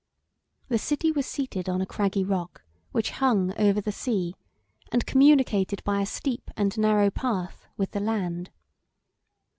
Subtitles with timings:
[0.69, 4.33] The city was seated on a craggy rock, which hung over the sea,
[4.91, 8.49] and communicated by a steep and narrow path with the land.